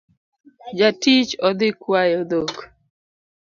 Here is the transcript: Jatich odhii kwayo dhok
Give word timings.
Jatich 0.77 1.31
odhii 1.47 1.77
kwayo 1.81 2.21
dhok 2.29 2.53